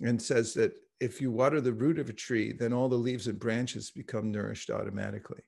[0.00, 3.26] and says that if you water the root of a tree, then all the leaves
[3.26, 5.42] and branches become nourished automatically.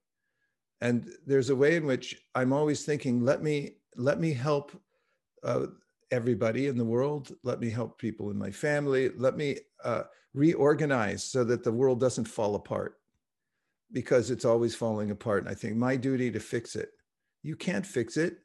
[0.80, 4.72] And there's a way in which I'm always thinking, let me let me help
[5.44, 5.66] uh,
[6.10, 7.32] everybody in the world.
[7.44, 9.10] Let me help people in my family.
[9.16, 10.02] Let me uh,
[10.34, 12.98] reorganize so that the world doesn't fall apart
[13.92, 15.44] because it's always falling apart.
[15.44, 16.90] And I think my duty to fix it.
[17.42, 18.38] You can't fix it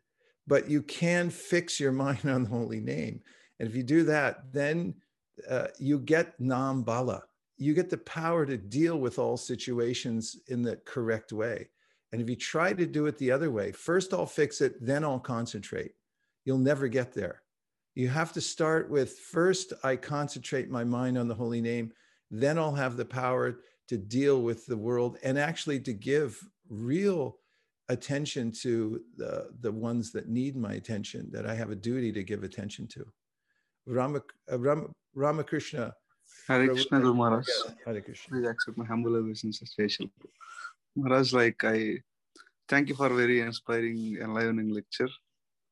[0.49, 3.21] but you can fix your mind on the holy name.
[3.59, 4.95] And if you do that, then
[5.49, 7.23] uh, you get nam bala.
[7.57, 11.69] You get the power to deal with all situations in the correct way.
[12.11, 15.03] And if you try to do it the other way, first I'll fix it, then
[15.03, 15.91] I'll concentrate.
[16.45, 17.43] You'll never get there.
[17.95, 21.91] You have to start with first, I concentrate my mind on the holy name,
[22.31, 27.37] then I'll have the power to deal with the world and actually to give real
[27.89, 32.23] attention to the, the ones that need my attention, that I have a duty to
[32.23, 33.05] give attention to.
[33.85, 34.21] Rama,
[34.51, 35.93] uh, Ram, Ramakrishna.
[36.47, 37.47] Hare Krishna Guru Maharaj.
[37.85, 38.37] Hare Krishna.
[38.37, 40.09] Please accept my humble obeisances, Jai
[40.95, 41.97] Maharaj, like I
[42.67, 45.09] thank you for very inspiring enlivening lecture.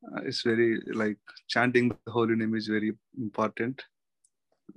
[0.04, 3.82] Uh, it's very like chanting the holy name is very important.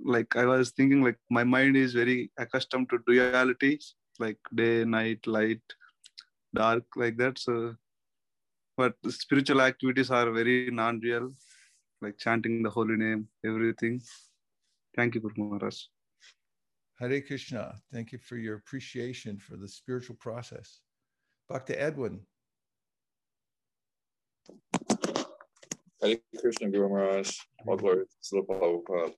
[0.04, 5.26] Like I was thinking, like my mind is very accustomed to dualities, like day, night,
[5.26, 5.62] light,
[6.54, 7.38] dark, like that.
[7.38, 7.74] So,
[8.76, 11.32] but spiritual activities are very non-real,
[12.00, 14.00] like chanting the holy name, everything.
[14.96, 15.76] Thank you, Guru Maharaj.
[16.98, 17.74] Hare Krishna.
[17.92, 20.80] Thank you for your appreciation for the spiritual process.
[21.48, 22.20] Back to Edwin.
[26.00, 27.36] Hare Krishna Guru Maharaj.
[27.66, 29.12] All glory to the Prabhupada.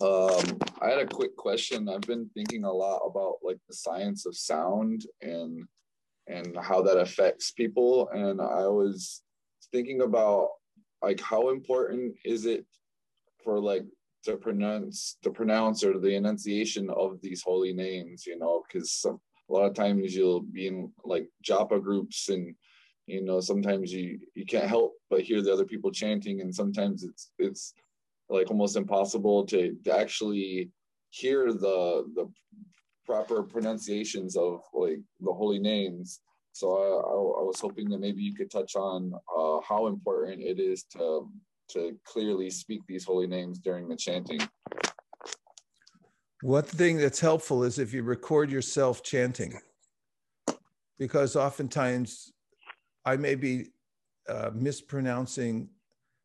[0.00, 1.88] Um, I had a quick question.
[1.88, 5.64] I've been thinking a lot about like the science of sound and
[6.26, 8.08] and how that affects people.
[8.10, 9.22] And I was
[9.72, 10.48] thinking about
[11.02, 12.64] like how important is it
[13.44, 13.84] for like
[14.24, 19.52] to pronounce to pronounce or the enunciation of these holy names, you know, because a
[19.52, 22.54] lot of times you'll be in like japa groups and
[23.06, 27.02] you know sometimes you you can't help but hear the other people chanting and sometimes
[27.02, 27.74] it's it's
[28.30, 30.70] like almost impossible to, to actually
[31.10, 32.30] hear the the
[33.04, 36.20] proper pronunciations of like the holy names.
[36.52, 40.40] So i, I, I was hoping that maybe you could touch on uh, how important
[40.42, 41.28] it is to
[41.72, 44.40] to clearly speak these holy names during the chanting.
[46.42, 49.60] One thing that's helpful is if you record yourself chanting
[50.98, 52.32] because oftentimes
[53.04, 53.68] I may be
[54.28, 55.68] uh, mispronouncing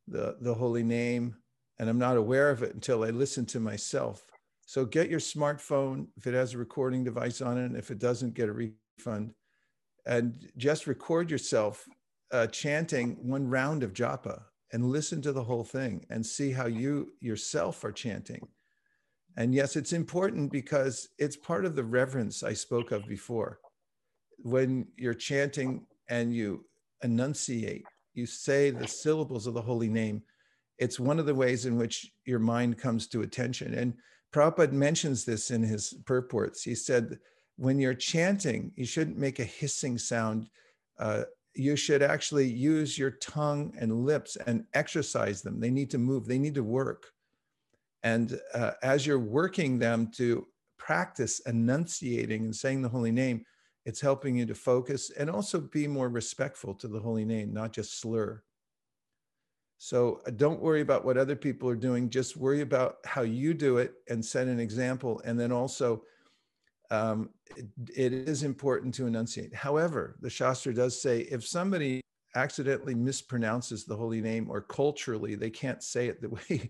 [0.08, 1.36] the, the holy name
[1.80, 4.26] and I'm not aware of it until I listen to myself.
[4.66, 7.66] So get your smartphone if it has a recording device on it.
[7.66, 9.34] And if it doesn't, get a refund.
[10.06, 11.86] And just record yourself
[12.32, 16.66] uh, chanting one round of japa and listen to the whole thing and see how
[16.66, 18.48] you yourself are chanting.
[19.38, 23.60] And yes, it's important because it's part of the reverence I spoke of before.
[24.40, 26.66] When you're chanting and you
[27.04, 30.24] enunciate, you say the syllables of the holy name,
[30.78, 33.74] it's one of the ways in which your mind comes to attention.
[33.74, 33.94] And
[34.34, 36.64] Prabhupada mentions this in his purports.
[36.64, 37.20] He said,
[37.58, 40.50] when you're chanting, you shouldn't make a hissing sound.
[41.00, 41.24] Uh,
[41.54, 45.60] you should actually use your tongue and lips and exercise them.
[45.60, 47.06] They need to move, they need to work.
[48.04, 50.46] And uh, as you're working them to
[50.78, 53.46] practice enunciating and saying the holy name,
[53.86, 57.72] it's helping you to focus and also be more respectful to the holy name, not
[57.72, 58.42] just slur.
[59.86, 62.10] So uh, don't worry about what other people are doing.
[62.10, 65.22] Just worry about how you do it and set an example.
[65.26, 66.02] And then also,
[66.90, 69.54] um, it, it is important to enunciate.
[69.54, 72.02] However, the Shastra does say if somebody
[72.34, 76.68] accidentally mispronounces the holy name or culturally they can't say it the way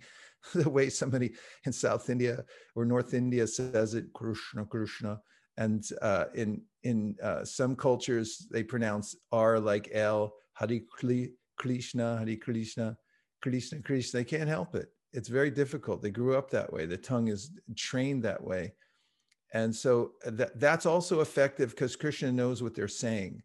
[0.53, 1.31] the way somebody
[1.65, 2.43] in South India
[2.75, 5.21] or North India says it, Krishna, Krishna.
[5.55, 10.83] And uh, in in uh, some cultures, they pronounce R like L, Hari
[11.57, 12.97] Krishna, Hari Krishna,
[13.83, 14.19] Krishna.
[14.19, 14.91] They can't help it.
[15.13, 16.01] It's very difficult.
[16.01, 16.85] They grew up that way.
[16.85, 18.73] The tongue is trained that way.
[19.53, 23.41] And so that, that's also effective because Krishna knows what they're saying.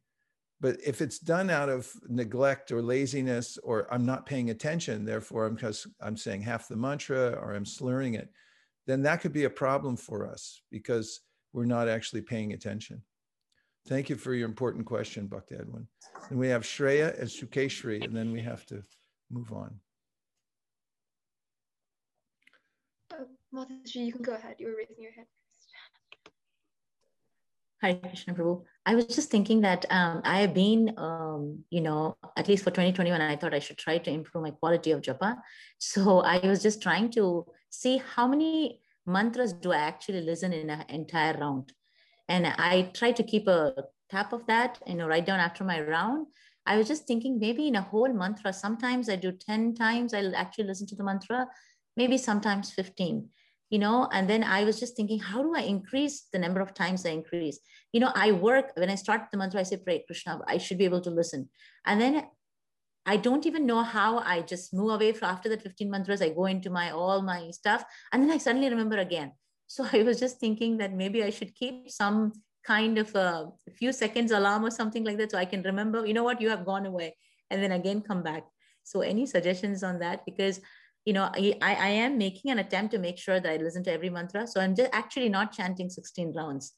[0.61, 5.47] But if it's done out of neglect or laziness, or I'm not paying attention, therefore
[5.47, 8.31] I'm because I'm saying half the mantra or I'm slurring it,
[8.87, 11.21] then that could be a problem for us because
[11.53, 13.03] we're not actually paying attention.
[13.89, 15.87] Thank you for your important question, Bhakti Edwin.
[16.29, 18.83] And we have Shreya and Sukeshri, and then we have to
[19.31, 19.75] move on.
[23.55, 24.57] Mataji, you can go ahead.
[24.59, 25.27] You were raising your hand.
[27.83, 28.63] Hi, Krishna Prabhu.
[28.85, 32.71] I was just thinking that um, I have been, um, you know, at least for
[32.71, 35.37] 2021, I thought I should try to improve my quality of japa.
[35.79, 40.69] So I was just trying to see how many mantras do I actually listen in
[40.69, 41.73] an entire round.
[42.29, 43.73] And I try to keep a
[44.11, 46.27] tap of that, you know, right down after my round.
[46.67, 50.37] I was just thinking maybe in a whole mantra, sometimes I do 10 times, I'll
[50.37, 51.49] actually listen to the mantra,
[51.97, 53.29] maybe sometimes 15
[53.71, 54.09] you know?
[54.13, 57.11] And then i was just thinking how do i increase the number of times i
[57.11, 57.61] increase?
[57.93, 60.79] You know i work when i start the mantra i say pray krishna i should
[60.79, 61.49] be able to listen.
[61.87, 62.27] And then
[63.07, 66.29] i don't even know how i just move away from after the 15 mantras i
[66.29, 69.33] go into my all my stuff and then i suddenly remember again.
[69.71, 72.33] So i was just thinking that maybe i should keep some
[72.67, 76.15] kind of a few seconds alarm or something like that so I can remember, you
[76.15, 77.17] know what, you have gone away
[77.51, 78.45] and then again come back.
[78.85, 80.25] So any suggestions on that?
[80.25, 80.61] Because
[81.05, 83.93] you know, I, I am making an attempt to make sure that I listen to
[83.93, 84.47] every mantra.
[84.47, 86.75] So I'm just actually not chanting 16 rounds.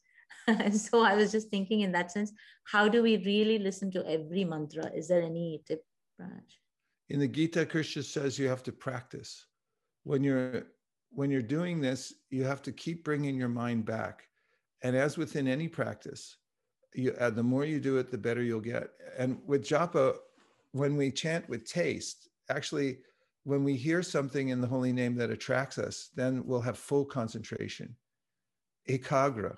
[0.73, 2.33] so I was just thinking in that sense,
[2.64, 4.91] how do we really listen to every mantra?
[4.95, 5.85] Is there any tip,
[6.18, 6.61] Raj?
[7.09, 9.47] In the Gita, Krishna says you have to practice.
[10.05, 10.66] When you're
[11.14, 14.23] when you're doing this, you have to keep bringing your mind back.
[14.83, 16.39] And as within any practice,
[16.95, 18.89] you, uh, the more you do it, the better you'll get.
[19.18, 20.16] And with japa,
[20.73, 22.99] when we chant with taste, actually,
[23.45, 27.05] when we hear something in the holy name that attracts us, then we'll have full
[27.05, 27.95] concentration,
[28.88, 29.57] ekagra.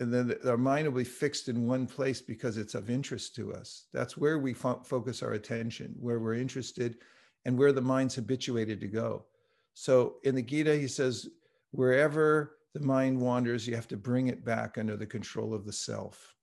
[0.00, 3.54] And then our mind will be fixed in one place because it's of interest to
[3.54, 3.86] us.
[3.92, 6.98] That's where we fo- focus our attention, where we're interested,
[7.44, 9.24] and where the mind's habituated to go.
[9.72, 11.28] So in the Gita, he says,
[11.70, 15.72] wherever the mind wanders, you have to bring it back under the control of the
[15.72, 16.34] self.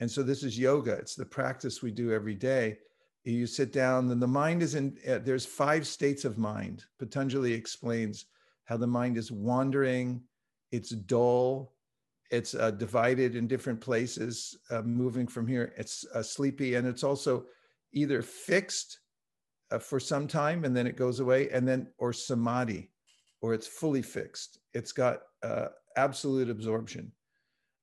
[0.00, 0.92] And so this is yoga.
[0.92, 2.78] It's the practice we do every day.
[3.24, 6.84] You sit down, then the mind is in, uh, there's five states of mind.
[6.98, 8.26] Patanjali explains
[8.64, 10.20] how the mind is wandering,
[10.72, 11.72] it's dull,
[12.30, 17.04] it's uh, divided in different places, uh, moving from here, it's uh, sleepy, and it's
[17.04, 17.46] also
[17.92, 18.98] either fixed
[19.70, 22.90] uh, for some time and then it goes away, and then, or samadhi,
[23.40, 24.58] or it's fully fixed.
[24.74, 27.12] It's got uh, absolute absorption.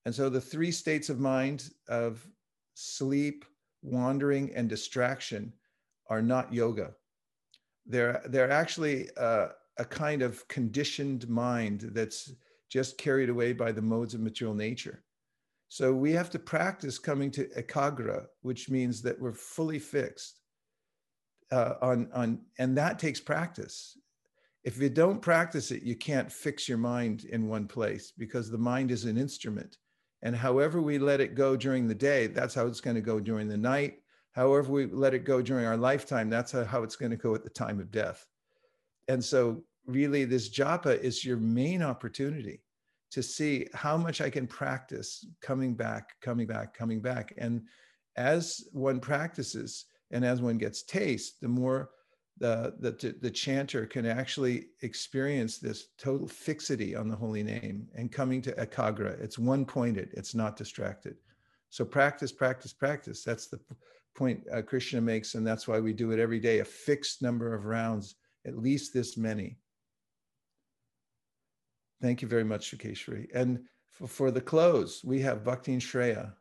[0.06, 2.28] And so the three states of mind of
[2.74, 3.46] sleep,
[3.82, 5.54] wandering, and distraction
[6.10, 6.92] are not yoga.
[7.86, 12.34] They're, they're actually uh, a kind of conditioned mind that's
[12.70, 15.04] just carried away by the modes of material nature.
[15.68, 20.42] So we have to practice coming to ekagra, which means that we're fully fixed
[21.52, 23.98] uh, on, on, and that takes practice.
[24.64, 28.58] If you don't practice it, you can't fix your mind in one place because the
[28.58, 29.78] mind is an instrument.
[30.24, 33.20] And however we let it go during the day, that's how it's going to go
[33.20, 34.00] during the night.
[34.34, 37.44] However, we let it go during our lifetime, that's how it's going to go at
[37.44, 38.26] the time of death.
[39.08, 42.62] And so, really, this japa is your main opportunity
[43.12, 47.34] to see how much I can practice coming back, coming back, coming back.
[47.38, 47.64] And
[48.16, 51.90] as one practices and as one gets taste, the more
[52.42, 58.12] the, the, the chanter can actually experience this total fixity on the holy name and
[58.12, 59.22] coming to ekagra.
[59.22, 61.18] It's one pointed, it's not distracted.
[61.70, 63.24] So practice, practice, practice.
[63.24, 63.60] That's the
[64.16, 67.54] point uh, Krishna makes, and that's why we do it every day, a fixed number
[67.54, 68.16] of rounds,
[68.46, 69.58] at least this many.
[72.02, 73.28] Thank you very much, Shukeshwari.
[73.36, 73.60] And
[73.92, 76.34] for, for the close, we have Bhakti and Shreya.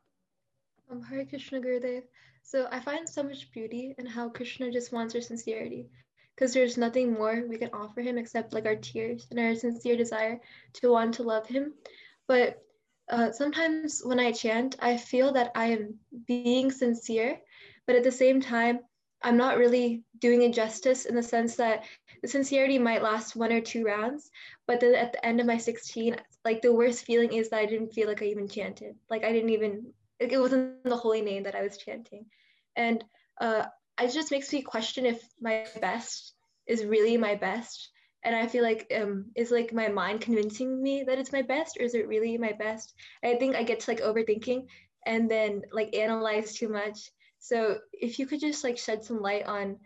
[0.91, 2.03] Um, Krishna Gurudev.
[2.43, 5.89] So I find so much beauty in how Krishna just wants our sincerity.
[6.35, 9.97] Because there's nothing more we can offer him except like our tears and our sincere
[9.97, 10.41] desire
[10.75, 11.75] to want to love him.
[12.27, 12.63] But
[13.11, 17.41] uh, sometimes when I chant, I feel that I am being sincere,
[17.87, 18.81] but at the same time,
[19.23, 21.85] I'm not really doing it justice in the sense that
[22.23, 24.31] the sincerity might last one or two rounds,
[24.67, 27.67] but then at the end of my 16, like the worst feeling is that I
[27.67, 28.95] didn't feel like I even chanted.
[29.11, 32.27] Like I didn't even, it wasn't the holy name that I was chanting.
[32.55, 33.05] And
[33.41, 33.67] uh,
[34.01, 36.35] it just makes me question if my best
[36.67, 37.91] is really my best.
[38.23, 41.77] And I feel like um, is like my mind convincing me that it's my best,
[41.79, 42.95] or is it really my best?
[43.23, 44.67] I think I get to like overthinking
[45.07, 49.47] and then like analyze too much so if you could just like shed some light
[49.47, 49.79] on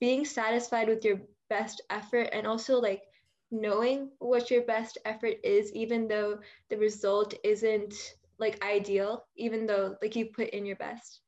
[0.00, 3.02] being satisfied with your best effort and also like
[3.50, 6.38] knowing what your best effort is, even though
[6.70, 7.94] the result isn't
[8.40, 11.20] like ideal, even though like you put in your best.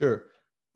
[0.00, 0.24] Sure.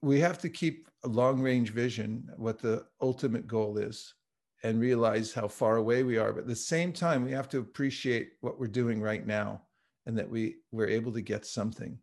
[0.00, 4.14] We have to keep a long range vision, what the ultimate goal is,
[4.62, 6.32] and realize how far away we are.
[6.32, 9.62] But at the same time, we have to appreciate what we're doing right now
[10.06, 11.98] and that we, we're able to get something.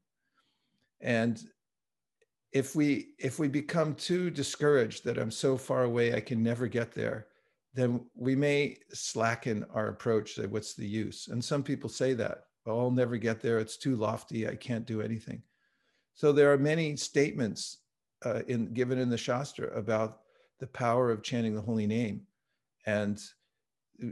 [1.02, 1.42] And
[2.56, 6.68] if we if we become too discouraged that i'm so far away i can never
[6.68, 7.28] get there
[7.74, 12.46] then we may slacken our approach say what's the use and some people say that
[12.66, 13.60] well, i'll never get there.
[13.60, 14.48] It's too lofty.
[14.48, 15.42] I can't do anything.
[16.14, 17.80] So there are many statements
[18.26, 20.22] uh, in given in the shastra about
[20.60, 22.22] the power of chanting the holy name.
[22.86, 23.22] And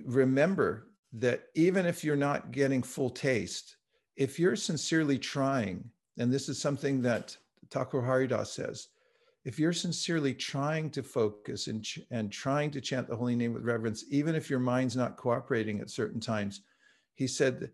[0.06, 3.78] remember that even if you're not getting full taste
[4.16, 5.84] if you're sincerely trying
[6.18, 7.36] and this is something that
[7.72, 8.90] Thakur Haridas says,
[9.46, 13.54] if you're sincerely trying to focus and, ch- and trying to chant the holy name
[13.54, 16.62] with reverence, even if your mind's not cooperating at certain times,
[17.16, 17.72] he said,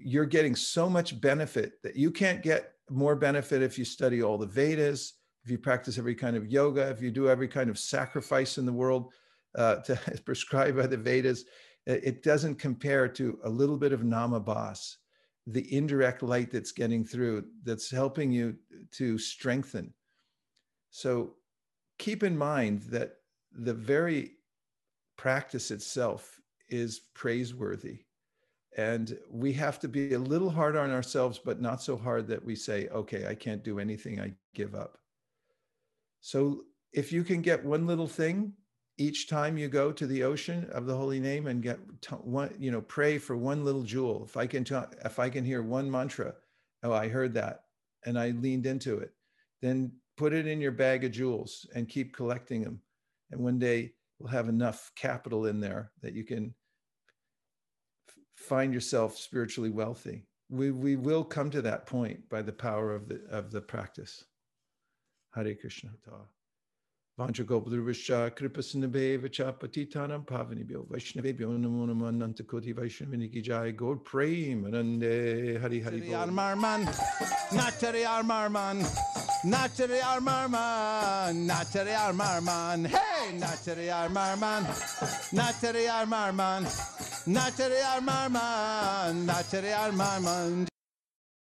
[0.00, 4.38] you're getting so much benefit that you can't get more benefit if you study all
[4.38, 7.78] the Vedas, if you practice every kind of yoga, if you do every kind of
[7.78, 9.12] sacrifice in the world
[9.56, 11.44] uh, to prescribed by the Vedas.
[11.86, 14.96] It doesn't compare to a little bit of namabhas
[15.46, 18.56] the indirect light that's getting through that's helping you
[18.90, 19.92] to strengthen
[20.90, 21.34] so
[21.98, 23.14] keep in mind that
[23.52, 24.32] the very
[25.16, 28.00] practice itself is praiseworthy
[28.76, 32.44] and we have to be a little hard on ourselves but not so hard that
[32.44, 34.98] we say okay i can't do anything i give up.
[36.20, 38.52] So if you can get one little thing
[38.98, 41.78] each time you go to the ocean of the holy name and get
[42.22, 45.44] one you know pray for one little jewel if i can talk, if i can
[45.44, 46.34] hear one mantra
[46.82, 47.64] oh i heard that
[48.06, 49.12] and i leaned into it
[49.60, 52.80] then put it in your bag of jewels and keep collecting them
[53.30, 56.54] and one day we'll have enough capital in there that you can
[58.36, 60.26] find yourself spiritually wealthy.
[60.48, 64.24] We, we will come to that point by the power of the of the practice.
[65.34, 65.90] Hare krishna
[67.18, 75.60] Vancha Vanchagopadurvascha Kripasinabhevacha Patitanam Pavanibhyo Vaishnavebhyo Namo Namo Nantakoti Vaishnaviniki Jai Gaur Prem Anande.
[75.60, 76.84] Hari Hari Natari Marman,
[77.50, 78.82] Natari Marman,
[79.44, 84.64] Natari Marman, Natari Marman, hey, Natari Marman,
[85.32, 86.95] Natari Marman,
[87.26, 90.68] Natari Marman, Natari Marman.